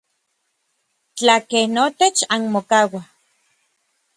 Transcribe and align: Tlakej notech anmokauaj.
Tlakej 1.17 1.65
notech 1.75 2.17
anmokauaj. 2.33 3.07